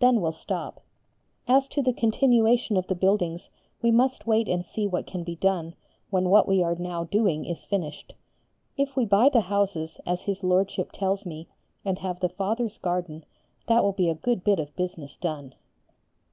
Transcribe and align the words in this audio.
Then 0.00 0.20
we'll 0.20 0.32
stop. 0.32 0.80
As 1.46 1.68
to 1.68 1.82
the 1.82 1.92
continuation 1.92 2.76
of 2.76 2.88
the 2.88 2.96
buildings, 2.96 3.48
we 3.80 3.92
must 3.92 4.26
wait 4.26 4.48
and 4.48 4.64
see 4.64 4.88
what 4.88 5.06
can 5.06 5.22
be 5.22 5.36
done 5.36 5.76
when 6.10 6.28
what 6.30 6.48
we 6.48 6.60
are 6.64 6.74
now 6.74 7.04
doing 7.04 7.44
is 7.44 7.64
finished. 7.64 8.16
If 8.76 8.96
we 8.96 9.04
buy 9.04 9.28
the 9.28 9.42
houses, 9.42 10.00
as 10.04 10.22
his 10.22 10.42
Lordship 10.42 10.90
tells 10.90 11.24
me, 11.24 11.46
and 11.84 12.00
have 12.00 12.18
the 12.18 12.28
Fathers' 12.28 12.76
garden, 12.78 13.24
that 13.68 13.84
will 13.84 13.92
be 13.92 14.08
a 14.08 14.16
good 14.16 14.42
bit 14.42 14.58
of 14.58 14.74
business 14.74 15.16
done. 15.16 15.54